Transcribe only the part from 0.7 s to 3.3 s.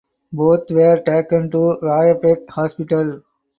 were taken to Royapettah Hospital.